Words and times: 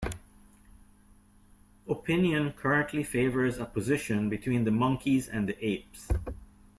Opinion 1.87 2.53
currently 2.53 3.03
favors 3.03 3.59
a 3.59 3.65
position 3.65 4.29
between 4.29 4.63
the 4.63 4.71
monkeys 4.71 5.27
and 5.29 5.47
the 5.47 5.63
apes. 5.63 6.07